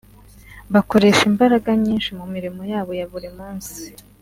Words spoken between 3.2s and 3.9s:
munsi